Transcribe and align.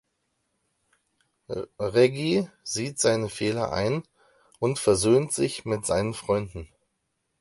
Reggie 1.77 2.49
sieht 2.63 2.99
seine 2.99 3.29
Fehler 3.29 3.71
ein 3.71 4.01
und 4.57 4.79
versöhnt 4.79 5.31
sich 5.31 5.63
mit 5.65 5.85
seinen 5.85 6.15
Freunden. 6.15 6.67